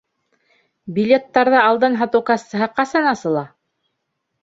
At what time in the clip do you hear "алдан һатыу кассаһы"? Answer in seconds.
1.65-2.73